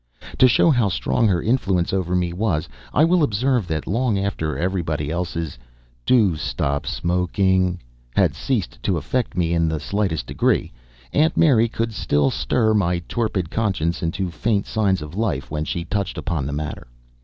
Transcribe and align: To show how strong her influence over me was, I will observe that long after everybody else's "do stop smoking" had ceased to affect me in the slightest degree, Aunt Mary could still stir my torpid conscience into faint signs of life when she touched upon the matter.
To 0.39 0.47
show 0.47 0.71
how 0.71 0.89
strong 0.89 1.27
her 1.27 1.43
influence 1.43 1.93
over 1.93 2.15
me 2.15 2.33
was, 2.33 2.67
I 2.91 3.03
will 3.05 3.21
observe 3.21 3.67
that 3.67 3.85
long 3.85 4.17
after 4.17 4.57
everybody 4.57 5.11
else's 5.11 5.59
"do 6.07 6.35
stop 6.35 6.87
smoking" 6.87 7.79
had 8.15 8.33
ceased 8.33 8.81
to 8.81 8.97
affect 8.97 9.37
me 9.37 9.53
in 9.53 9.67
the 9.69 9.79
slightest 9.79 10.25
degree, 10.25 10.71
Aunt 11.13 11.37
Mary 11.37 11.67
could 11.69 11.93
still 11.93 12.31
stir 12.31 12.73
my 12.73 13.03
torpid 13.07 13.51
conscience 13.51 14.01
into 14.01 14.31
faint 14.31 14.65
signs 14.65 15.03
of 15.03 15.13
life 15.13 15.51
when 15.51 15.65
she 15.65 15.85
touched 15.85 16.17
upon 16.17 16.47
the 16.47 16.51
matter. 16.53 16.87